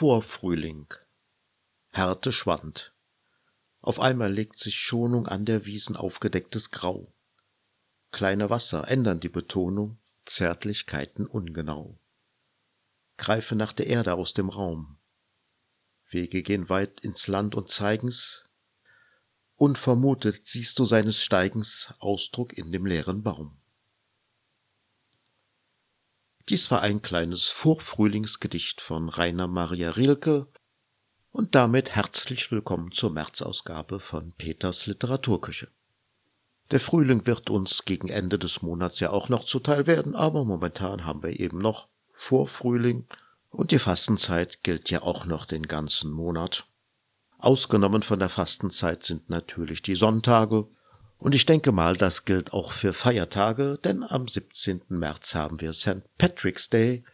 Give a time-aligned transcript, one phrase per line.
[0.00, 0.86] Vorfrühling.
[1.90, 2.94] Härte schwand.
[3.82, 7.12] Auf einmal legt sich Schonung an der Wiesen aufgedecktes Grau.
[8.12, 11.98] Kleine Wasser ändern die Betonung, Zärtlichkeiten ungenau.
[13.16, 15.00] Greife nach der Erde aus dem Raum.
[16.08, 18.44] Wege gehen weit ins Land und zeigen's.
[19.56, 23.60] Unvermutet siehst du seines Steigens Ausdruck in dem leeren Baum.
[26.48, 30.46] Dies war ein kleines Vorfrühlingsgedicht von Rainer Maria Rilke
[31.30, 35.68] und damit herzlich willkommen zur Märzausgabe von Peters Literaturküche.
[36.70, 41.04] Der Frühling wird uns gegen Ende des Monats ja auch noch zuteil werden, aber momentan
[41.04, 43.04] haben wir eben noch Vorfrühling
[43.50, 46.66] und die Fastenzeit gilt ja auch noch den ganzen Monat.
[47.36, 50.66] Ausgenommen von der Fastenzeit sind natürlich die Sonntage,
[51.18, 54.82] und ich denke mal, das gilt auch für Feiertage, denn am 17.
[54.88, 56.02] März haben wir St.
[56.16, 57.04] Patrick's Day,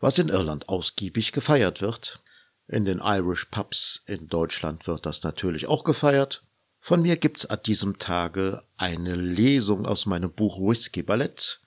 [0.00, 2.22] was in Irland ausgiebig gefeiert wird.
[2.66, 6.44] In den Irish Pubs in Deutschland wird das natürlich auch gefeiert.
[6.80, 11.60] Von mir gibt's an diesem Tage eine Lesung aus meinem Buch Whisky Ballett.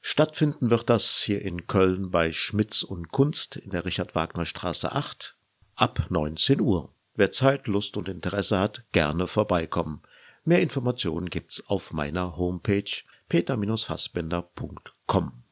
[0.00, 4.92] Stattfinden wird das hier in Köln bei Schmitz und Kunst in der Richard Wagner Straße
[4.92, 5.36] 8
[5.74, 6.94] ab 19 Uhr.
[7.14, 10.02] Wer Zeit, Lust und Interesse hat, gerne vorbeikommen.
[10.48, 12.90] Mehr Informationen gibt's auf meiner Homepage
[13.28, 15.42] peter-fassbender.com.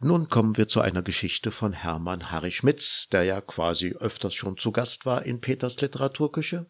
[0.00, 4.58] Nun kommen wir zu einer Geschichte von Hermann Harry Schmitz, der ja quasi öfters schon
[4.58, 6.66] zu Gast war in Peters Literaturküche.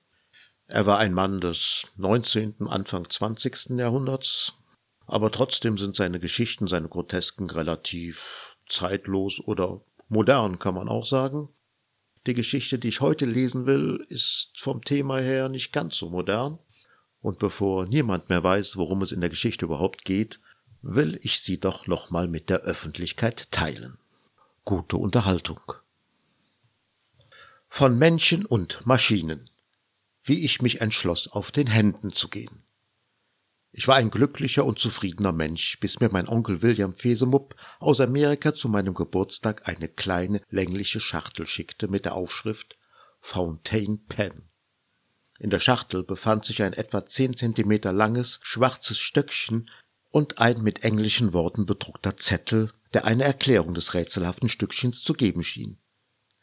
[0.69, 3.71] Er war ein Mann des 19., Anfang 20.
[3.71, 4.53] Jahrhunderts,
[5.09, 11.49] aber trotzdem sind seine Geschichten, seine Grotesken relativ zeitlos oder modern, kann man auch sagen.
[12.27, 16.61] Die Geschichte, die ich heute lesen will, ist vom Thema her nicht ganz so modern
[17.23, 20.41] und bevor niemand mehr weiß, worum es in der Geschichte überhaupt geht,
[20.83, 23.97] will ich sie doch nochmal mit der Öffentlichkeit teilen.
[24.65, 25.61] Gute Unterhaltung.
[27.69, 29.49] Von Menschen und Maschinen.
[30.23, 32.65] Wie ich mich entschloss, auf den Händen zu gehen.
[33.75, 38.53] Ich war ein glücklicher und zufriedener Mensch, bis mir mein Onkel William Fesemupp aus Amerika
[38.53, 42.77] zu meinem Geburtstag eine kleine längliche Schachtel schickte mit der Aufschrift
[43.21, 44.52] Fountain Pen.
[45.43, 49.69] In der Schachtel befand sich ein etwa zehn Zentimeter langes, schwarzes Stöckchen
[50.13, 55.43] und ein mit englischen Worten bedruckter Zettel, der eine Erklärung des rätselhaften Stückchens zu geben
[55.43, 55.79] schien.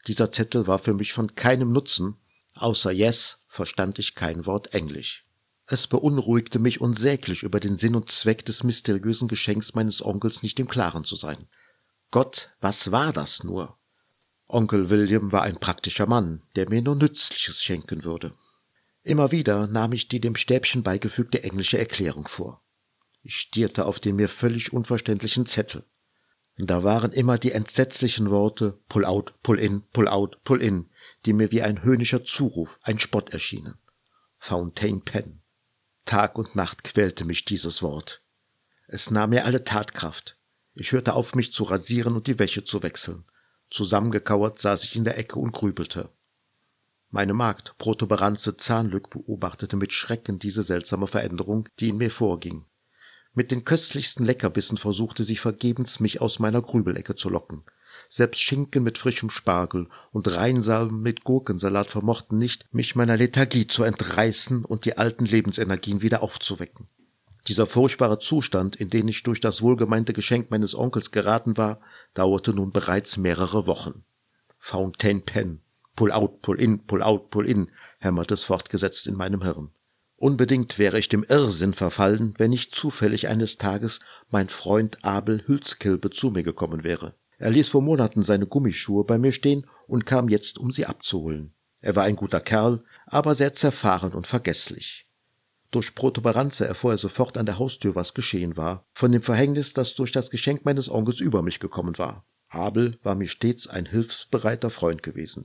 [0.06, 2.16] Dieser Zettel war für mich von keinem Nutzen,
[2.56, 5.24] außer Yes verstand ich kein Wort Englisch.
[5.64, 10.60] Es beunruhigte mich unsäglich, über den Sinn und Zweck des mysteriösen Geschenks meines Onkels nicht
[10.60, 11.48] im Klaren zu sein.
[12.10, 13.78] Gott, was war das nur?
[14.46, 18.34] Onkel William war ein praktischer Mann, der mir nur Nützliches schenken würde.
[19.02, 22.62] Immer wieder nahm ich die dem Stäbchen beigefügte englische Erklärung vor.
[23.22, 25.84] Ich stierte auf den mir völlig unverständlichen Zettel.
[26.56, 30.90] Da waren immer die entsetzlichen Worte Pull out, pull in, pull out, pull in,
[31.24, 33.78] die mir wie ein höhnischer Zuruf, ein Spott erschienen.
[34.36, 35.42] Fountain Pen.
[36.04, 38.22] Tag und Nacht quälte mich dieses Wort.
[38.86, 40.38] Es nahm mir alle Tatkraft.
[40.74, 43.24] Ich hörte auf, mich zu rasieren und die Wäsche zu wechseln.
[43.70, 46.10] Zusammengekauert saß ich in der Ecke und grübelte.
[47.12, 52.66] Meine Magd, Protuberanze Zahnlück, beobachtete mit Schrecken diese seltsame Veränderung, die in mir vorging.
[53.34, 57.64] Mit den köstlichsten Leckerbissen versuchte sie vergebens, mich aus meiner Grübelecke zu locken.
[58.08, 63.82] Selbst Schinken mit frischem Spargel und Reinsalben mit Gurkensalat vermochten nicht, mich meiner Lethargie zu
[63.82, 66.86] entreißen und die alten Lebensenergien wieder aufzuwecken.
[67.48, 71.80] Dieser furchtbare Zustand, in den ich durch das wohlgemeinte Geschenk meines Onkels geraten war,
[72.14, 74.04] dauerte nun bereits mehrere Wochen.
[74.58, 75.62] Fountain Pen,
[76.00, 79.68] Pull out, pull in, pull out, pull in, hämmerte es fortgesetzt in meinem Hirn.
[80.16, 84.00] Unbedingt wäre ich dem Irrsinn verfallen, wenn nicht zufällig eines Tages
[84.30, 87.16] mein Freund Abel Hülskilbe zu mir gekommen wäre.
[87.36, 91.52] Er ließ vor Monaten seine Gummischuhe bei mir stehen und kam jetzt, um sie abzuholen.
[91.82, 95.06] Er war ein guter Kerl, aber sehr zerfahren und vergesslich.
[95.70, 99.94] Durch Protuberanze erfuhr er sofort an der Haustür, was geschehen war, von dem Verhängnis, das
[99.96, 102.24] durch das Geschenk meines Onkels über mich gekommen war.
[102.48, 105.44] Abel war mir stets ein hilfsbereiter Freund gewesen.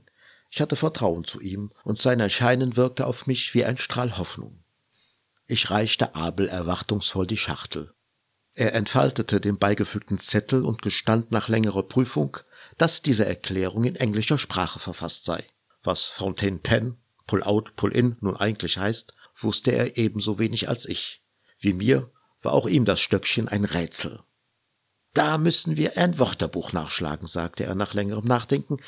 [0.50, 4.64] Ich hatte Vertrauen zu ihm, und sein Erscheinen wirkte auf mich wie ein Strahl Hoffnung.
[5.46, 7.92] Ich reichte Abel erwartungsvoll die Schachtel.
[8.54, 12.38] Er entfaltete den beigefügten Zettel und gestand nach längerer Prüfung,
[12.78, 15.44] dass diese Erklärung in englischer Sprache verfasst sei.
[15.82, 16.96] Was Fontaine Pen,
[17.26, 21.22] Pull out, Pull in nun eigentlich heißt, wusste er ebenso wenig als ich.
[21.58, 22.10] Wie mir
[22.40, 24.22] war auch ihm das Stöckchen ein Rätsel.
[25.12, 28.78] Da müssen wir ein Wörterbuch nachschlagen, sagte er nach längerem Nachdenken.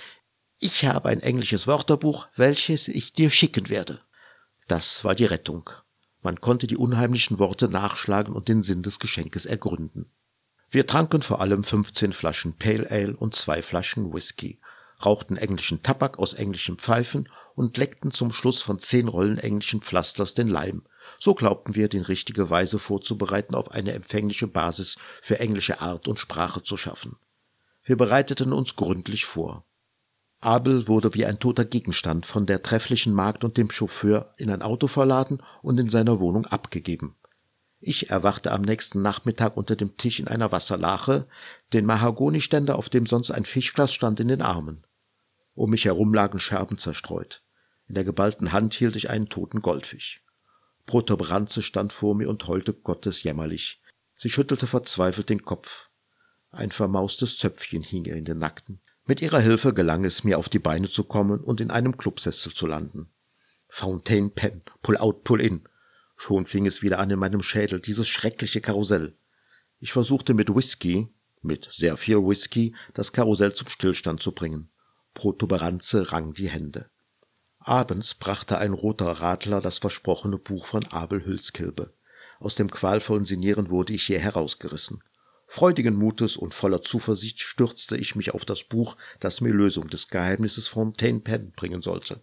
[0.60, 4.00] Ich habe ein englisches Wörterbuch, welches ich dir schicken werde.
[4.66, 5.70] Das war die Rettung.
[6.20, 10.10] Man konnte die unheimlichen Worte nachschlagen und den Sinn des Geschenkes ergründen.
[10.68, 14.58] Wir tranken vor allem 15 Flaschen Pale Ale und zwei Flaschen Whisky.
[15.04, 20.34] rauchten englischen Tabak aus englischen Pfeifen und leckten zum Schluss von zehn Rollen englischen Pflasters
[20.34, 20.82] den Leim.
[21.20, 26.18] So glaubten wir, die richtige Weise vorzubereiten, auf eine empfängliche Basis für englische Art und
[26.18, 27.14] Sprache zu schaffen.
[27.84, 29.67] Wir bereiteten uns gründlich vor.
[30.40, 34.62] Abel wurde wie ein toter Gegenstand von der trefflichen Magd und dem Chauffeur in ein
[34.62, 37.16] Auto verladen und in seiner Wohnung abgegeben.
[37.80, 41.26] Ich erwachte am nächsten Nachmittag unter dem Tisch in einer Wasserlache,
[41.72, 44.84] den Mahagoniständer, auf dem sonst ein Fischglas stand, in den Armen.
[45.54, 47.42] Um mich herum lagen Scherben zerstreut.
[47.88, 50.22] In der geballten Hand hielt ich einen toten Goldfisch.
[50.86, 53.80] Protuberanze stand vor mir und heulte gottesjämmerlich.
[54.16, 55.88] Sie schüttelte verzweifelt den Kopf.
[56.50, 58.80] Ein vermaustes Zöpfchen hing ihr in den Nackten.
[59.08, 62.52] Mit ihrer Hilfe gelang es mir, auf die Beine zu kommen und in einem Clubsessel
[62.52, 63.08] zu landen.
[63.66, 65.66] Fountain Pen, Pull out, Pull in.
[66.14, 69.16] Schon fing es wieder an in meinem Schädel, dieses schreckliche Karussell.
[69.78, 71.08] Ich versuchte mit Whisky,
[71.40, 74.68] mit sehr viel Whisky, das Karussell zum Stillstand zu bringen.
[75.14, 76.90] Protuberanze rang die Hände.
[77.60, 81.94] Abends brachte ein roter Radler das versprochene Buch von Abel Hülskilbe.
[82.40, 85.02] Aus dem qualvollen Sinieren wurde ich hier herausgerissen.
[85.50, 90.08] Freudigen Mutes und voller Zuversicht stürzte ich mich auf das Buch, das mir Lösung des
[90.08, 92.22] Geheimnisses von Fontaine Pen bringen sollte.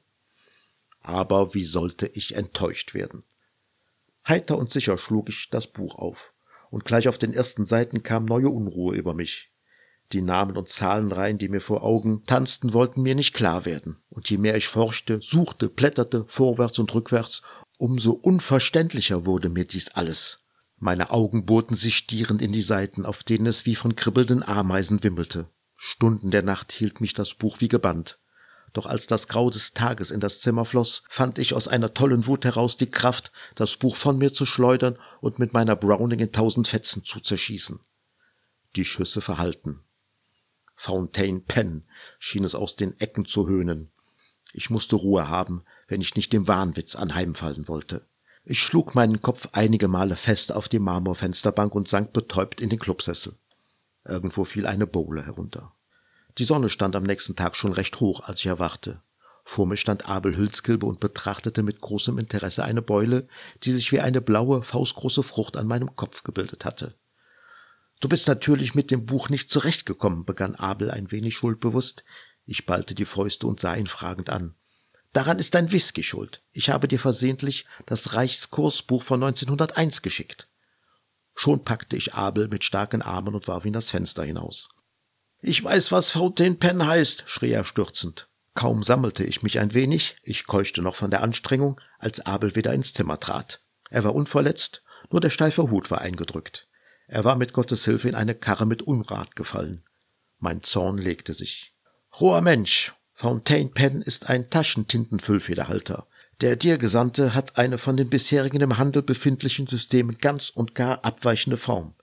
[1.01, 3.23] Aber wie sollte ich enttäuscht werden?
[4.27, 6.33] Heiter und sicher schlug ich das Buch auf,
[6.69, 9.51] und gleich auf den ersten Seiten kam neue Unruhe über mich.
[10.11, 14.29] Die Namen und Zahlenreihen, die mir vor Augen tanzten, wollten mir nicht klar werden, und
[14.29, 17.41] je mehr ich forschte, suchte, blätterte, vorwärts und rückwärts,
[17.77, 20.44] umso unverständlicher wurde mir dies alles.
[20.77, 25.03] Meine Augen bohrten sich stierend in die Seiten, auf denen es wie von kribbelnden Ameisen
[25.03, 25.49] wimmelte.
[25.75, 28.19] Stunden der Nacht hielt mich das Buch wie gebannt
[28.75, 32.27] doch als das Grau des Tages in das Zimmer floss, fand ich aus einer tollen
[32.27, 36.31] Wut heraus die Kraft, das Buch von mir zu schleudern und mit meiner Browning in
[36.31, 37.79] tausend Fetzen zu zerschießen.
[38.75, 39.81] Die Schüsse verhallten.
[40.75, 41.87] Fountain Pen
[42.19, 43.91] schien es aus den Ecken zu höhnen.
[44.51, 48.05] Ich musste Ruhe haben, wenn ich nicht dem Wahnwitz anheimfallen wollte.
[48.47, 52.77] Ich schlug meinen Kopf einige Male fest auf die Marmorfensterbank und sank betäubt in den
[52.77, 53.33] Clubsessel.
[54.03, 55.73] Irgendwo fiel eine Bowle herunter.
[56.37, 59.01] Die Sonne stand am nächsten Tag schon recht hoch, als ich erwachte.
[59.43, 63.27] Vor mir stand Abel Hülskilbe und betrachtete mit großem Interesse eine Beule,
[63.63, 66.93] die sich wie eine blaue, faustgroße Frucht an meinem Kopf gebildet hatte.
[67.99, 72.03] Du bist natürlich mit dem Buch nicht zurechtgekommen, begann Abel ein wenig schuldbewusst.
[72.45, 74.53] Ich ballte die Fäuste und sah ihn fragend an.
[75.15, 76.43] Daran ist dein Whisky schuld.
[76.51, 80.49] Ich habe dir versehentlich das Reichskursbuch von 1901 geschickt.
[81.33, 84.67] Schon packte ich Abel mit starken Armen und warf ihn das Fenster hinaus.
[85.39, 88.27] Ich weiß, was Fountain Pen heißt, schrie er stürzend.
[88.55, 92.73] Kaum sammelte ich mich ein wenig, ich keuchte noch von der Anstrengung, als Abel wieder
[92.73, 93.61] ins Zimmer trat.
[93.89, 96.67] Er war unverletzt, nur der steife Hut war eingedrückt.
[97.07, 99.85] Er war mit Gottes Hilfe in eine Karre mit Unrat gefallen.
[100.39, 101.73] Mein Zorn legte sich.
[102.19, 106.05] Roher Mensch, Fountain Pen ist ein Taschentintenfüllfederhalter.
[106.41, 111.05] Der dir Gesandte hat eine von den bisherigen im Handel befindlichen Systemen ganz und gar
[111.05, 111.95] abweichende Form.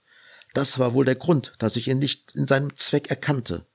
[0.55, 3.67] Das war wohl der Grund, dass ich ihn nicht in seinem Zweck erkannte.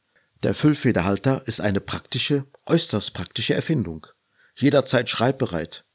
[0.42, 4.08] Der Füllfederhalter ist eine praktische, äußerst praktische Erfindung.
[4.56, 5.86] Jederzeit schreibbereit.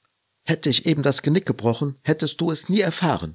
[0.44, 3.34] Hätte ich eben das Genick gebrochen, hättest du es nie erfahren.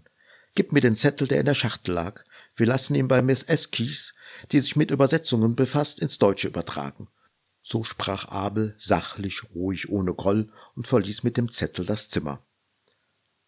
[0.56, 2.24] Gib mir den Zettel, der in der Schachtel lag.
[2.56, 4.14] Wir lassen ihn bei Miss Eskis,
[4.54, 7.10] die sich mit Übersetzungen befasst, ins Deutsche übertragen.
[7.70, 12.42] So sprach Abel, sachlich, ruhig, ohne Groll und verließ mit dem Zettel das Zimmer.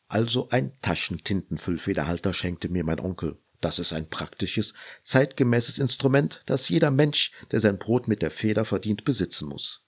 [0.09, 3.39] Also ein Taschentintenfüllfederhalter schenkte mir mein Onkel.
[3.61, 4.73] Das ist ein praktisches,
[5.03, 9.85] zeitgemäßes Instrument, das jeder Mensch, der sein Brot mit der Feder verdient, besitzen muss.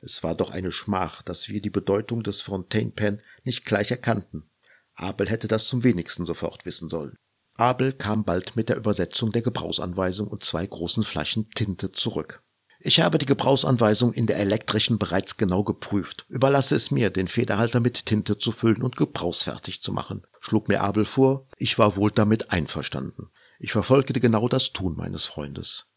[0.00, 4.50] Es war doch eine Schmach, dass wir die Bedeutung des Fontaine Pen nicht gleich erkannten.
[4.94, 7.14] Abel hätte das zum wenigsten sofort wissen sollen.
[7.54, 12.42] Abel kam bald mit der Übersetzung der Gebrauchsanweisung und zwei großen Flaschen Tinte zurück.
[12.82, 16.24] Ich habe die Gebrauchsanweisung in der elektrischen bereits genau geprüft.
[16.30, 20.80] Überlasse es mir, den Federhalter mit Tinte zu füllen und gebrauchsfertig zu machen, schlug mir
[20.80, 21.46] Abel vor.
[21.58, 23.30] Ich war wohl damit einverstanden.
[23.58, 25.88] Ich verfolgte genau das Tun meines Freundes.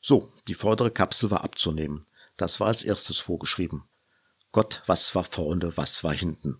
[0.00, 2.06] So, die vordere Kapsel war abzunehmen.
[2.36, 3.84] Das war als erstes vorgeschrieben.
[4.50, 6.58] Gott, was war vorne, was war hinten.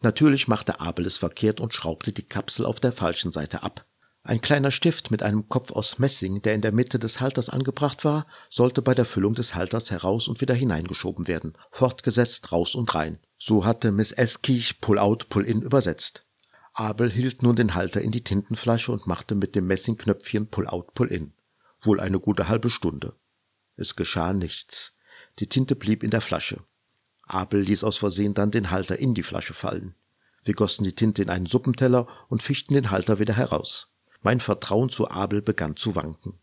[0.00, 3.84] Natürlich machte Abel es verkehrt und schraubte die Kapsel auf der falschen Seite ab.
[4.22, 8.04] Ein kleiner Stift mit einem Kopf aus Messing, der in der Mitte des Halters angebracht
[8.04, 12.94] war, sollte bei der Füllung des Halters heraus und wieder hineingeschoben werden, fortgesetzt raus und
[12.94, 13.18] rein.
[13.38, 16.26] So hatte Miss Eskich Pull-out, Pull-in übersetzt.
[16.74, 21.32] Abel hielt nun den Halter in die Tintenflasche und machte mit dem Messingknöpfchen Pull-out, Pull-in.
[21.80, 23.14] Wohl eine gute halbe Stunde.
[23.76, 24.92] Es geschah nichts.
[25.38, 26.62] Die Tinte blieb in der Flasche.
[27.22, 29.94] Abel ließ aus Versehen dann den Halter in die Flasche fallen.
[30.44, 33.89] Wir gossen die Tinte in einen Suppenteller und fischten den Halter wieder heraus.
[34.22, 36.38] Mein Vertrauen zu Abel begann zu wanken.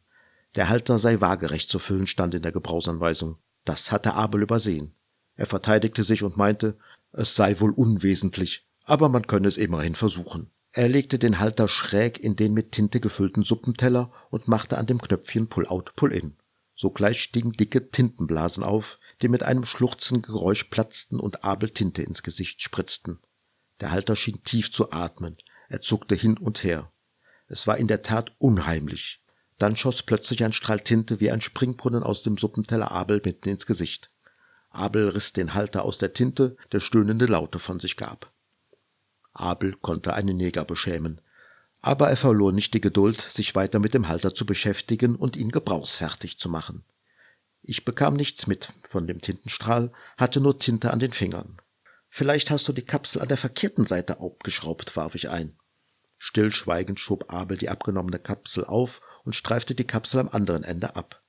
[0.56, 3.38] Der Halter sei waagerecht zu füllen, stand in der Gebrauchsanweisung.
[3.66, 4.96] Das hatte Abel übersehen.
[5.36, 6.78] Er verteidigte sich und meinte,
[7.12, 10.50] es sei wohl unwesentlich, aber man könne es immerhin versuchen.
[10.72, 15.02] Er legte den Halter schräg in den mit Tinte gefüllten Suppenteller und machte an dem
[15.02, 16.36] Knöpfchen Pull-out, Pull-in.
[16.76, 22.22] Sogleich stiegen dicke Tintenblasen auf, die mit einem schluchzenden Geräusch platzten und Abel Tinte ins
[22.22, 23.20] Gesicht spritzten.
[23.80, 25.38] Der Halter schien tief zu atmen.
[25.70, 26.92] Er zuckte hin und her.
[27.48, 29.22] Es war in der Tat unheimlich.
[29.58, 33.66] Dann schoss plötzlich ein Strahl Tinte wie ein Springbrunnen aus dem Suppenteller Abel mitten ins
[33.66, 34.12] Gesicht.
[34.70, 38.32] Abel riss den Halter aus der Tinte, der stöhnende Laute von sich gab.
[39.34, 41.22] Abel konnte einen Neger beschämen.
[41.82, 45.52] Aber er verlor nicht die Geduld, sich weiter mit dem Halter zu beschäftigen und ihn
[45.52, 46.84] gebrauchsfertig zu machen.
[47.62, 51.58] Ich bekam nichts mit von dem Tintenstrahl, hatte nur Tinte an den Fingern.
[52.10, 55.58] Vielleicht hast du die Kapsel an der verkehrten Seite abgeschraubt, warf ich ein.
[56.18, 61.24] Stillschweigend schob Abel die abgenommene Kapsel auf und streifte die Kapsel am anderen Ende ab.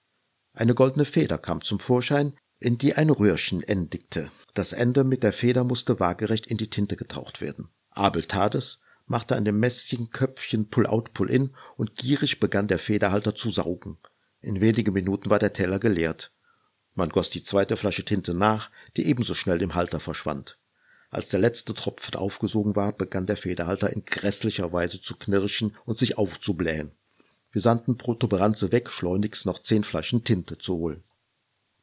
[0.52, 4.30] Eine goldene Feder kam zum Vorschein, in die ein Röhrchen endigte.
[4.54, 7.68] Das Ende mit der Feder musste waagerecht in die Tinte getaucht werden.
[7.90, 13.34] Abel tat es, machte an dem mäßigen Köpfchen Pull-out, Pull-in und gierig begann der Federhalter
[13.34, 13.98] zu saugen.
[14.40, 16.32] In wenigen Minuten war der Teller geleert.
[16.94, 20.57] Man goss die zweite Flasche Tinte nach, die ebenso schnell im Halter verschwand.
[21.10, 25.98] Als der letzte Tropfen aufgesogen war, begann der Federhalter in grässlicher Weise zu knirschen und
[25.98, 26.92] sich aufzublähen.
[27.50, 31.02] Wir sandten Protuberanze weg, schleunigst noch zehn Flaschen Tinte zu holen.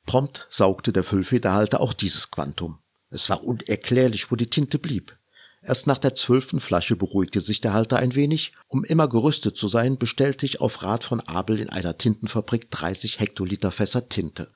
[0.05, 2.77] Prompt saugte der Füllfederhalter auch dieses Quantum.
[3.09, 5.17] Es war unerklärlich, wo die Tinte blieb.
[5.63, 8.51] Erst nach der zwölften Flasche beruhigte sich der Halter ein wenig.
[8.67, 13.19] Um immer gerüstet zu sein, bestellte ich auf Rat von Abel in einer Tintenfabrik 30
[13.19, 14.53] Hektoliter Fässer Tinte.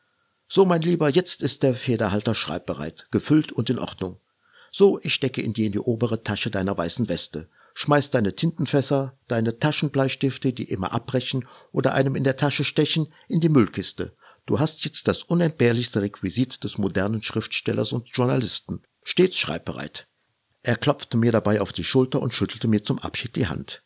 [0.47, 4.19] So, mein Lieber, jetzt ist der Federhalter schreibbereit, gefüllt und in Ordnung.
[4.71, 7.49] So, ich stecke ihn dir in die obere Tasche deiner weißen Weste.
[7.73, 13.39] Schmeiß deine Tintenfässer, deine Taschenbleistifte, die immer abbrechen oder einem in der Tasche stechen, in
[13.39, 14.15] die Müllkiste.
[14.45, 18.81] Du hast jetzt das unentbehrlichste Requisit des modernen Schriftstellers und Journalisten.
[19.03, 20.07] Stets schreibbereit.
[20.61, 23.83] Er klopfte mir dabei auf die Schulter und schüttelte mir zum Abschied die Hand.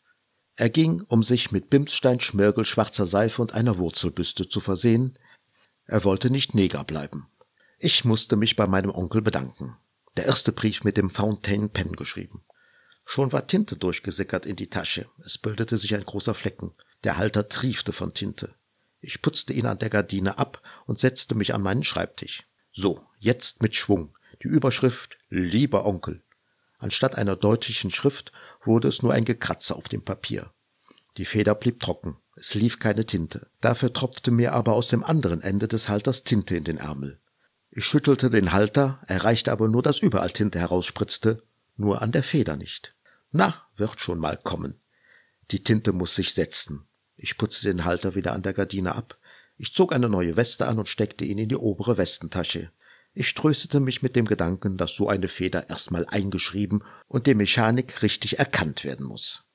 [0.56, 5.18] Er ging, um sich mit Bimsstein, Schmirgel, schwarzer Seife und einer Wurzelbüste zu versehen.
[5.86, 7.28] Er wollte nicht Neger bleiben.
[7.78, 9.76] Ich musste mich bei meinem Onkel bedanken.
[10.16, 12.42] Der erste Brief mit dem Fountain Pen geschrieben.
[13.04, 15.06] Schon war Tinte durchgesickert in die Tasche.
[15.24, 16.72] Es bildete sich ein großer Flecken.
[17.02, 18.54] Der Halter triefte von Tinte.
[19.00, 22.44] Ich putzte ihn an der Gardine ab und setzte mich an meinen Schreibtisch.
[22.72, 24.16] So, jetzt mit Schwung.
[24.42, 26.22] Die Überschrift Lieber Onkel.
[26.78, 28.32] Anstatt einer deutlichen Schrift
[28.64, 30.52] wurde es nur ein Gekratzer auf dem Papier.
[31.16, 32.16] Die Feder blieb trocken.
[32.36, 33.48] Es lief keine Tinte.
[33.60, 37.20] Dafür tropfte mir aber aus dem anderen Ende des Halters Tinte in den Ärmel.
[37.76, 41.42] Ich schüttelte den Halter, erreichte aber nur, dass überall Tinte herausspritzte,
[41.76, 42.94] nur an der Feder nicht.
[43.32, 44.80] Na, wird schon mal kommen.
[45.50, 46.86] Die Tinte muss sich setzen.
[47.16, 49.18] Ich putzte den Halter wieder an der Gardine ab.
[49.56, 52.70] Ich zog eine neue Weste an und steckte ihn in die obere Westentasche.
[53.12, 58.02] Ich tröstete mich mit dem Gedanken, dass so eine Feder erstmal eingeschrieben und die Mechanik
[58.02, 59.46] richtig erkannt werden muss.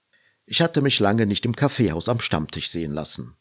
[0.45, 3.37] Ich hatte mich lange nicht im Kaffeehaus am Stammtisch sehen lassen.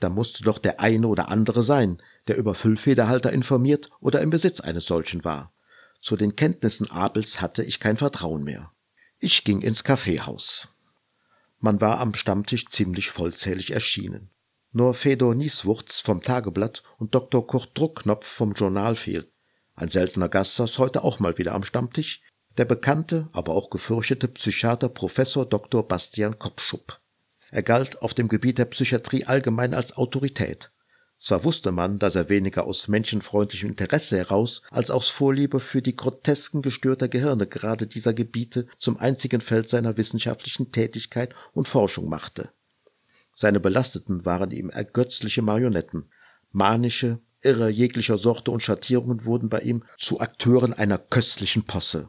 [0.00, 4.60] Da musste doch der eine oder andere sein, der über Füllfederhalter informiert oder im Besitz
[4.60, 5.52] eines solchen war.
[6.00, 8.70] Zu den Kenntnissen Abels hatte ich kein Vertrauen mehr.
[9.18, 10.68] Ich ging ins Kaffeehaus.
[11.58, 14.30] Man war am Stammtisch ziemlich vollzählig erschienen.
[14.70, 17.44] Nur Fedor Nieswurz vom Tageblatt und Dr.
[17.46, 19.32] Kurt Druckknopf vom Journal fehlten.
[19.74, 22.22] Ein seltener Gast saß heute auch mal wieder am Stammtisch,
[22.58, 25.86] der bekannte, aber auch gefürchtete Psychiater Professor Dr.
[25.86, 27.00] Bastian Kopschupp.
[27.50, 30.70] Er galt auf dem Gebiet der Psychiatrie allgemein als Autorität.
[31.18, 35.96] Zwar wusste man, dass er weniger aus menschenfreundlichem Interesse heraus als aus Vorliebe für die
[35.96, 42.50] Grotesken gestörter Gehirne gerade dieser Gebiete zum einzigen Feld seiner wissenschaftlichen Tätigkeit und Forschung machte.
[43.34, 46.10] Seine Belasteten waren ihm ergötzliche Marionetten.
[46.52, 52.08] Manische, Irre jeglicher Sorte und Schattierungen wurden bei ihm zu Akteuren einer köstlichen Posse.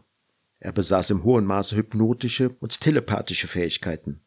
[0.60, 4.22] Er besaß im hohen Maße hypnotische und telepathische Fähigkeiten.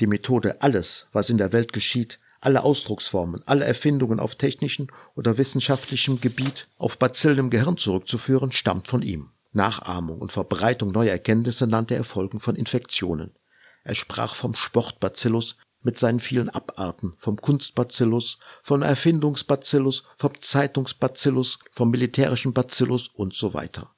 [0.00, 4.86] Die Methode, alles, was in der Welt geschieht, alle Ausdrucksformen, alle Erfindungen auf technischem
[5.16, 9.30] oder wissenschaftlichem Gebiet auf Bazillen im Gehirn zurückzuführen, stammt von ihm.
[9.50, 13.34] Nachahmung und Verbreitung neuer Erkenntnisse nannte er Folgen von Infektionen.
[13.82, 21.90] Er sprach vom Sportbacillus mit seinen vielen Abarten, vom Kunstbacillus, vom Erfindungsbacillus, vom Zeitungsbacillus, vom
[21.90, 23.90] militärischen Bacillus und so weiter.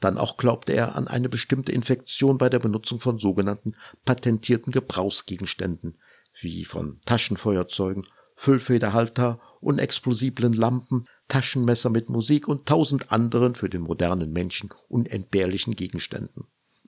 [0.00, 5.96] Dann auch glaubte er an eine bestimmte Infektion bei der Benutzung von sogenannten patentierten Gebrauchsgegenständen,
[6.40, 14.32] wie von Taschenfeuerzeugen, Füllfederhalter, unexplosiblen Lampen, Taschenmesser mit Musik und tausend anderen für den modernen
[14.32, 16.46] Menschen unentbehrlichen Gegenständen.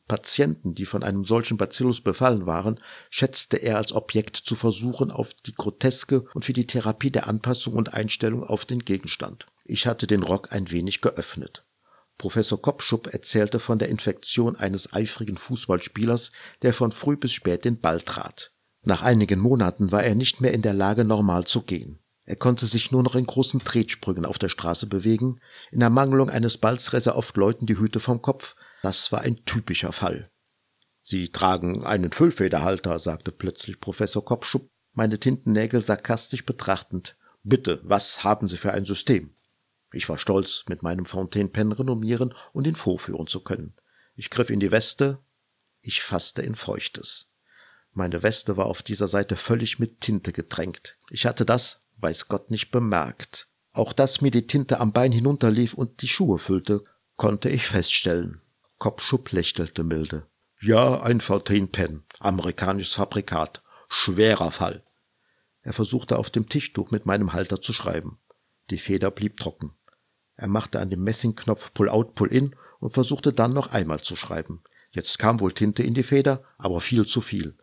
[0.09, 5.35] Patienten, die von einem solchen Bacillus befallen waren, schätzte er als Objekt zu versuchen auf
[5.35, 9.47] die groteske und für die Therapie der Anpassung und Einstellung auf den Gegenstand.
[9.65, 11.65] Ich hatte den Rock ein wenig geöffnet.
[12.19, 16.31] Professor Kopschupp erzählte von der Infektion eines eifrigen Fußballspielers,
[16.63, 18.53] der von früh bis spät den Ball trat.
[18.87, 21.99] Nach einigen Monaten war er nicht mehr in der Lage, normal zu gehen.
[22.23, 25.41] Er konnte sich nur noch in großen Tretssprüngen auf der Straße bewegen.
[25.73, 28.55] In Ermangelung eines Balls riss er oft Leuten die Hüte vom Kopf.
[28.83, 30.31] Das war ein typischer Fall.
[31.03, 37.17] Sie tragen einen Füllfederhalter, sagte plötzlich Professor Kopschupp, meine Tintennägel sarkastisch betrachtend.
[37.43, 39.35] Bitte, was haben Sie für ein System?
[39.93, 43.75] Ich war stolz, mit meinem Fontaine Pen renommieren und ihn vorführen zu können.
[44.15, 45.19] Ich griff in die Weste,
[45.81, 47.27] ich fasste in Feuchtes.
[47.97, 50.99] Meine Weste war auf dieser Seite völlig mit Tinte getränkt.
[51.09, 53.49] Ich hatte das, weiß Gott, nicht bemerkt.
[53.73, 56.85] Auch dass mir die Tinte am Bein hinunterlief und die Schuhe füllte,
[57.17, 58.43] konnte ich feststellen.
[58.77, 60.27] Kopfschupp lächelte milde.
[60.61, 63.63] Ja, ein Fontaine Pen, amerikanisches Fabrikat.
[63.89, 64.85] Schwerer Fall.
[65.63, 68.19] Er versuchte auf dem Tischtuch mit meinem Halter zu schreiben.
[68.69, 69.73] Die Feder blieb trocken.
[70.35, 74.63] Er machte an dem Messingknopf Pull-out, Pull-in und versuchte dann noch einmal zu schreiben.
[74.91, 77.57] Jetzt kam wohl Tinte in die Feder, aber viel zu viel.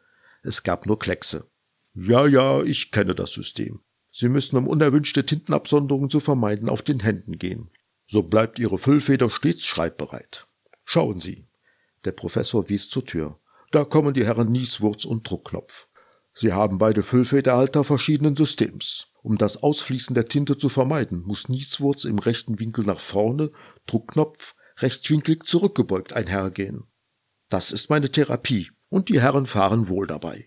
[0.43, 1.49] Es gab nur Kleckse.
[1.95, 3.79] Ja, ja, ich kenne das System.
[4.11, 7.71] Sie müssen, um unerwünschte Tintenabsonderungen zu vermeiden, auf den Händen gehen.
[8.07, 10.47] So bleibt Ihre Füllfeder stets schreibbereit.
[10.85, 11.47] Schauen Sie.
[12.05, 13.39] Der Professor wies zur Tür.
[13.71, 15.87] Da kommen die Herren Nieswurz und Druckknopf.
[16.33, 19.07] Sie haben beide Füllfederhalter verschiedenen Systems.
[19.21, 23.51] Um das Ausfließen der Tinte zu vermeiden, muss Nieswurz im rechten Winkel nach vorne,
[23.87, 26.83] Druckknopf rechtwinklig zurückgebeugt einhergehen.
[27.49, 30.45] Das ist meine Therapie, und die Herren fahren wohl dabei.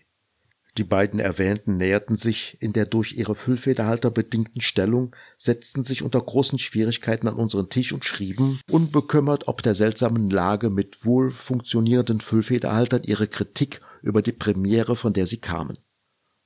[0.77, 6.21] Die beiden Erwähnten näherten sich in der durch ihre Füllfederhalter bedingten Stellung, setzten sich unter
[6.21, 12.21] großen Schwierigkeiten an unseren Tisch und schrieben, unbekümmert ob der seltsamen Lage mit wohl funktionierenden
[12.21, 15.79] Füllfederhaltern, ihre Kritik über die Premiere, von der sie kamen.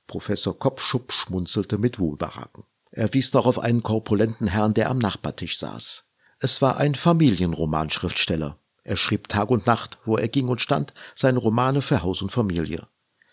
[0.08, 2.64] Professor Kopfschupp schmunzelte mit Wohlbehagen.
[2.90, 6.04] Er wies noch auf einen korpulenten Herrn, der am Nachbartisch saß.
[6.40, 8.58] Es war ein Familienromanschriftsteller.
[8.84, 12.30] Er schrieb Tag und Nacht, wo er ging und stand, seine Romane für Haus und
[12.30, 12.86] Familie.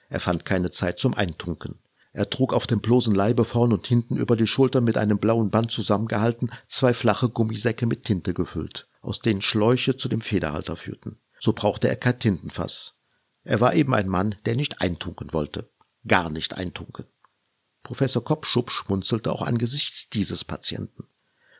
[0.10, 1.80] Er fand keine Zeit zum Eintunken.
[2.12, 5.52] Er trug auf dem bloßen Leibe vorn und hinten über die Schulter mit einem blauen
[5.52, 11.20] Band zusammengehalten zwei flache Gummisäcke mit Tinte gefüllt, aus denen Schläuche zu dem Federhalter führten.
[11.40, 12.96] So brauchte er kein Tintenfass.
[13.44, 15.70] Er war eben ein Mann, der nicht eintunken wollte
[16.08, 17.06] gar nicht eintunken.
[17.84, 21.08] Professor Kopfschub schmunzelte auch angesichts dieses Patienten.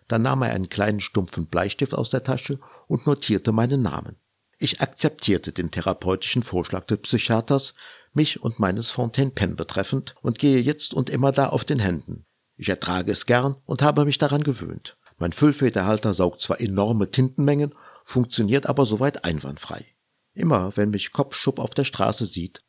[0.10, 4.18] Dann nahm er einen kleinen stumpfen Bleistift aus der Tasche und notierte meinen Namen.
[4.58, 7.76] Ich akzeptierte den therapeutischen Vorschlag des Psychiaters,
[8.12, 12.26] mich und meines Fontaine Pen betreffend, und gehe jetzt und immer da auf den Händen.
[12.58, 14.98] Ich ertrage es gern und habe mich daran gewöhnt.
[15.18, 19.86] Mein Füllfederhalter saugt zwar enorme Tintenmengen, funktioniert aber soweit einwandfrei.
[20.34, 22.64] Immer wenn mich Kopfschub auf der Straße sieht,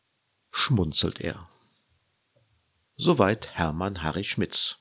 [0.51, 1.49] schmunzelt er.
[2.97, 4.77] Soweit Hermann Harry Schmitz.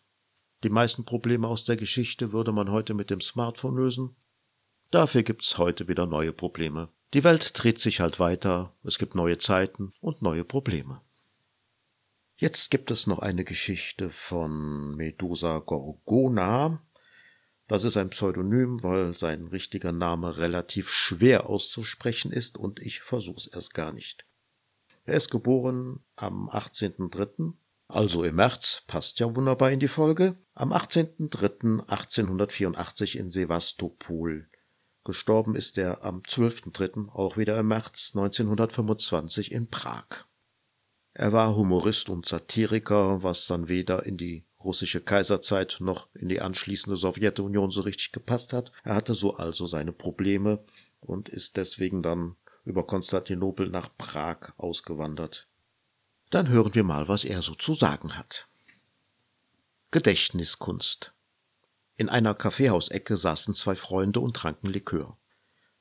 [0.63, 4.15] Die meisten Probleme aus der Geschichte würde man heute mit dem Smartphone lösen.
[4.91, 6.89] Dafür gibt's heute wieder neue Probleme.
[7.13, 11.02] Die Welt dreht sich halt weiter, es gibt neue Zeiten und neue Probleme.
[12.36, 16.82] Jetzt gibt es noch eine Geschichte von Medusa Gorgona.
[17.67, 23.48] Das ist ein Pseudonym, weil sein richtiger Name relativ schwer auszusprechen ist und ich versuch's
[23.48, 24.26] erst gar nicht.
[25.06, 27.54] Er ist geboren am 18.03.
[27.91, 34.47] Also im März, passt ja wunderbar in die Folge, am 18.03.1884 in Sevastopol.
[35.04, 37.10] Gestorben ist er am 12.03.
[37.10, 40.06] auch wieder im März 1925 in Prag.
[41.13, 46.41] Er war Humorist und Satiriker, was dann weder in die russische Kaiserzeit noch in die
[46.41, 48.71] anschließende Sowjetunion so richtig gepasst hat.
[48.84, 50.63] Er hatte so also seine Probleme
[50.99, 55.49] und ist deswegen dann über Konstantinopel nach Prag ausgewandert.
[56.30, 58.48] Dann hören wir mal, was er so zu sagen hat.
[59.92, 61.13] Gedächtniskunst.
[61.98, 65.18] In einer Kaffeehausecke saßen zwei Freunde und tranken Likör.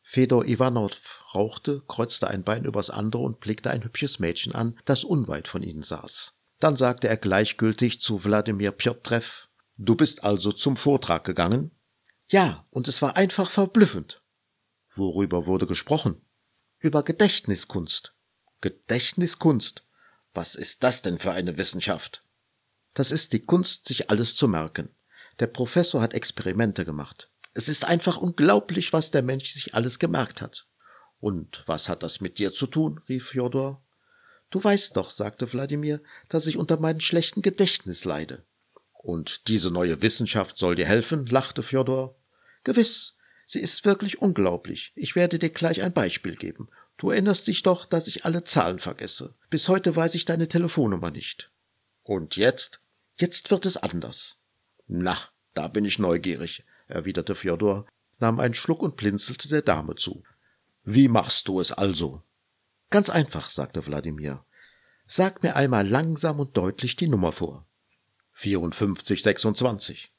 [0.02, 5.04] Fedor Iwanow rauchte, kreuzte ein Bein übers andere und blickte ein hübsches Mädchen an, das
[5.04, 6.32] unweit von ihnen saß.
[6.60, 11.70] Dann sagte er gleichgültig zu Wladimir Pjotrew, Du bist also zum Vortrag gegangen?
[12.28, 14.22] Ja, und es war einfach verblüffend.
[14.90, 16.20] Worüber wurde gesprochen?
[16.80, 18.14] Über Gedächtniskunst.
[18.60, 19.84] Gedächtniskunst.
[20.38, 22.22] Was ist das denn für eine Wissenschaft?
[22.94, 24.88] Das ist die Kunst, sich alles zu merken.
[25.40, 27.28] Der Professor hat Experimente gemacht.
[27.54, 30.68] Es ist einfach unglaublich, was der Mensch sich alles gemerkt hat.
[31.18, 33.00] Und was hat das mit dir zu tun?
[33.08, 33.84] rief Fjodor.
[34.50, 38.44] Du weißt doch, sagte Wladimir, dass ich unter meinem schlechten Gedächtnis leide.
[38.92, 41.26] Und diese neue Wissenschaft soll dir helfen?
[41.26, 42.14] lachte Fjodor.
[42.62, 43.16] Gewiss.
[43.48, 44.92] Sie ist wirklich unglaublich.
[44.94, 46.68] Ich werde dir gleich ein Beispiel geben.
[46.98, 49.34] Du erinnerst dich doch, dass ich alle Zahlen vergesse.
[49.50, 51.50] Bis heute weiß ich deine Telefonnummer nicht.
[52.02, 52.80] Und jetzt?
[53.16, 54.38] Jetzt wird es anders.
[54.88, 55.16] Na,
[55.54, 57.86] da bin ich neugierig, erwiderte Fjodor,
[58.18, 60.24] nahm einen Schluck und blinzelte der Dame zu.
[60.82, 62.22] Wie machst du es also?
[62.90, 64.44] Ganz einfach, sagte Wladimir.
[65.06, 67.66] Sag mir einmal langsam und deutlich die Nummer vor.
[68.32, 70.12] 5426.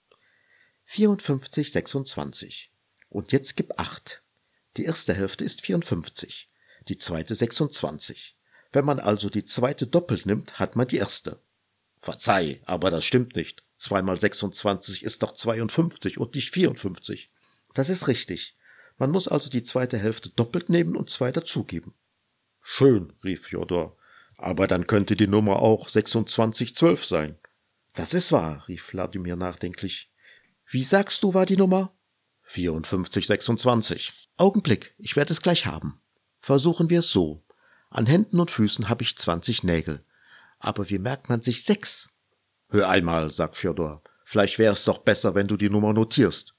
[0.85, 2.71] 5426.
[3.09, 4.23] Und jetzt gib acht.
[4.77, 6.48] Die erste Hälfte ist 54,
[6.89, 8.35] die zweite 26.
[8.71, 11.41] Wenn man also die zweite doppelt nimmt, hat man die erste.
[11.99, 13.63] Verzeih, aber das stimmt nicht.
[13.77, 17.31] Zweimal 26 ist doch 52 und nicht 54.
[17.73, 18.57] Das ist richtig.
[18.97, 21.93] Man muss also die zweite Hälfte doppelt nehmen und zwei dazugeben.
[22.61, 23.97] Schön, rief Fjodor.
[24.37, 27.37] Aber dann könnte die Nummer auch 2612 sein.
[27.95, 30.11] Das ist wahr, rief Wladimir nachdenklich.
[30.65, 31.93] Wie sagst du, war die Nummer?
[32.43, 34.29] 5426.
[34.37, 36.01] Augenblick, ich werde es gleich haben.
[36.41, 37.43] Versuchen wir es so.
[37.89, 40.03] An Händen und Füßen habe ich 20 Nägel.
[40.59, 42.09] Aber wie merkt man sich sechs?
[42.69, 44.01] Hör einmal, sagt Fjodor.
[44.25, 46.53] Vielleicht wäre es doch besser, wenn du die Nummer notierst.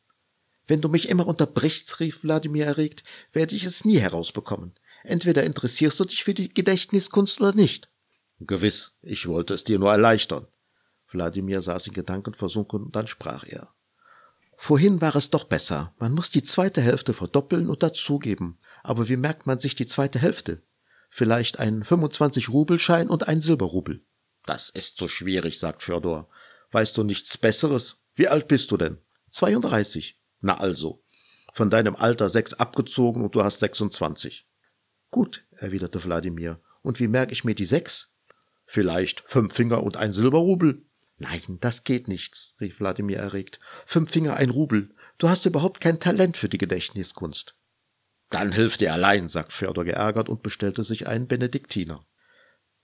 [0.66, 4.74] Wenn du mich immer unterbrichst, rief Wladimir erregt, werde ich es nie herausbekommen.
[5.04, 7.88] Entweder interessierst du dich für die Gedächtniskunst oder nicht.
[8.40, 10.46] Gewiss, ich wollte es dir nur erleichtern.
[11.08, 13.68] Wladimir saß in Gedanken versunken und dann sprach er.
[14.56, 15.94] Vorhin war es doch besser.
[15.98, 18.58] Man muss die zweite Hälfte verdoppeln und dazugeben.
[18.82, 20.62] Aber wie merkt man sich die zweite Hälfte?
[21.08, 24.04] Vielleicht ein 25-Rubelschein und ein Silberrubel.
[24.46, 26.28] Das ist so schwierig, sagt Fjodor.
[26.70, 27.96] Weißt du nichts Besseres?
[28.14, 28.98] Wie alt bist du denn?
[29.32, 30.18] 32.
[30.40, 31.02] Na also.
[31.52, 34.46] Von deinem Alter sechs abgezogen und du hast 26.
[35.10, 36.60] Gut, erwiderte Wladimir.
[36.82, 38.10] Und wie merke ich mir die sechs?
[38.66, 40.84] Vielleicht fünf Finger und ein Silberrubel.
[41.18, 43.58] Nein, das geht nichts, rief Wladimir erregt.
[43.84, 44.94] Fünf Finger ein Rubel.
[45.18, 47.56] Du hast überhaupt kein Talent für die Gedächtniskunst.
[48.30, 52.06] Dann hilf dir allein, sagt Förder geärgert und bestellte sich einen Benediktiner.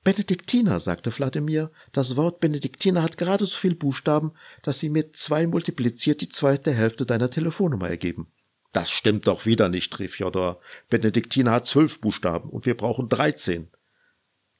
[0.02, 1.72] Benediktiner, sagte Wladimir.
[1.92, 4.32] Das Wort Benediktiner hat gerade so viel Buchstaben,
[4.62, 8.30] dass sie mit zwei multipliziert die zweite Hälfte deiner Telefonnummer ergeben.
[8.72, 10.60] Das stimmt doch wieder nicht, rief Fjodor.
[10.90, 13.70] Benediktiner hat zwölf Buchstaben und wir brauchen dreizehn.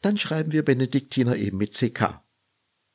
[0.03, 2.23] Dann schreiben wir Benediktiner eben mit CK.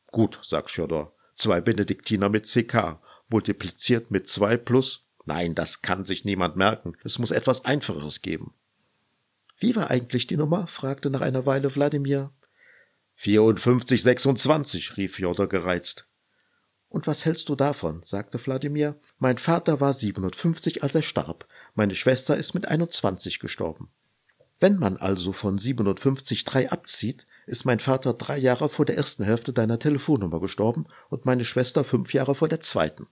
[0.07, 1.15] Gut, sagt Fjodor.
[1.35, 2.99] Zwei Benediktiner mit CK,
[3.29, 5.07] multipliziert mit zwei plus.
[5.25, 6.97] Nein, das kann sich niemand merken.
[7.03, 8.53] Es muss etwas Einfacheres geben.
[9.57, 10.67] Wie war eigentlich die Nummer?
[10.67, 12.31] fragte nach einer Weile Wladimir.
[13.15, 16.07] 5426, rief Fjodor gereizt.
[16.89, 18.01] Und was hältst du davon?
[18.03, 18.99] sagte Wladimir.
[19.19, 21.47] Mein Vater war 57, als er starb.
[21.75, 23.89] Meine Schwester ist mit 21 gestorben.
[24.59, 29.23] Wenn man also von 57 drei abzieht, ist mein Vater drei Jahre vor der ersten
[29.23, 33.07] Hälfte deiner Telefonnummer gestorben und meine Schwester fünf Jahre vor der zweiten.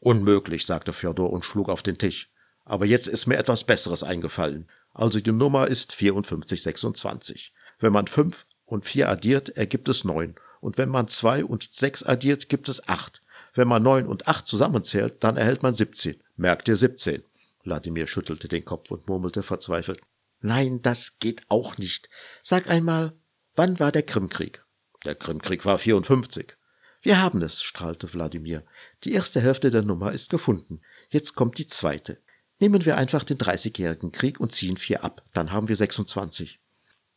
[0.00, 2.30] Unmöglich, sagte Fjodor und schlug auf den Tisch.
[2.64, 4.68] Aber jetzt ist mir etwas Besseres eingefallen.
[4.92, 7.52] Also die Nummer ist 5426.
[7.78, 10.34] Wenn man fünf und vier addiert, ergibt es neun.
[10.60, 13.22] Und wenn man zwei und sechs addiert, gibt es acht.
[13.54, 16.22] Wenn man neun und acht zusammenzählt, dann erhält man siebzehn.
[16.36, 17.22] Merkt ihr siebzehn?
[17.64, 20.00] Wladimir schüttelte den Kopf und murmelte verzweifelt.
[20.40, 22.08] Nein, das geht auch nicht.
[22.42, 23.12] Sag einmal,
[23.54, 24.64] wann war der Krimkrieg?
[25.04, 26.56] Der Krimkrieg war 54.
[27.02, 28.62] Wir haben es, strahlte Wladimir.
[29.04, 30.80] Die erste Hälfte der Nummer ist gefunden.
[31.08, 32.18] Jetzt kommt die zweite.
[32.58, 35.24] Nehmen wir einfach den Dreißigjährigen Krieg und ziehen vier ab.
[35.32, 36.60] Dann haben wir 26.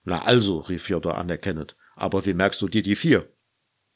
[0.06, 1.76] Na also, rief Fjodor anerkennend.
[1.96, 3.30] Aber wie merkst du dir die vier?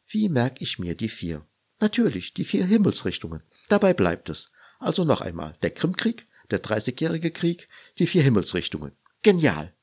[0.07, 1.45] Wie merk ich mir die vier?
[1.79, 3.43] Natürlich, die vier Himmelsrichtungen.
[3.69, 4.51] Dabei bleibt es.
[4.79, 5.55] Also noch einmal.
[5.61, 8.91] Der Krimkrieg, der Dreißigjährige Krieg, die vier Himmelsrichtungen.
[9.23, 9.73] Genial.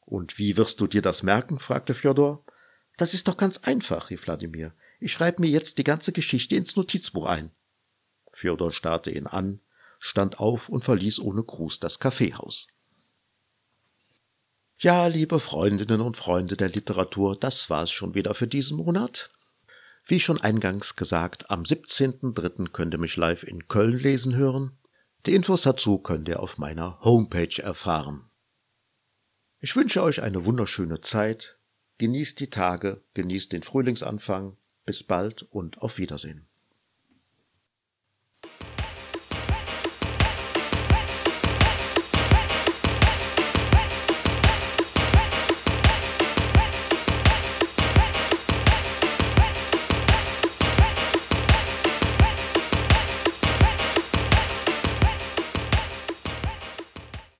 [0.00, 1.58] Und wie wirst du dir das merken?
[1.58, 2.44] fragte Fjodor.
[2.96, 4.72] Das ist doch ganz einfach, rief Wladimir.
[5.00, 7.50] Ich schreibe mir jetzt die ganze Geschichte ins Notizbuch ein.
[8.32, 9.60] Fjodor starrte ihn an,
[9.98, 12.68] stand auf und verließ ohne Gruß das Kaffeehaus.
[14.78, 19.30] Ja, liebe Freundinnen und Freunde der Literatur, das war es schon wieder für diesen Monat.
[20.04, 22.70] Wie schon eingangs gesagt, am 17.03.
[22.70, 24.76] könnt ihr mich live in Köln lesen hören.
[25.24, 28.28] Die Infos dazu könnt ihr auf meiner Homepage erfahren.
[29.60, 31.58] Ich wünsche euch eine wunderschöne Zeit.
[31.96, 34.58] Genießt die Tage, genießt den Frühlingsanfang.
[34.84, 36.48] Bis bald und auf Wiedersehen.